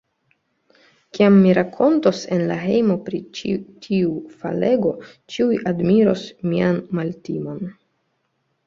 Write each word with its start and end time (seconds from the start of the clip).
Kiam 1.17 1.35
mi 1.41 1.51
rakontos 1.57 2.21
en 2.37 2.41
la 2.53 2.57
hejmo 2.63 2.95
pri 3.11 3.19
ĉi 3.41 3.53
tiu 3.85 4.17
falego, 4.41 4.95
ĉiuj 5.35 5.55
admiros 5.75 6.27
mian 6.53 6.83
maltimon. 7.03 7.65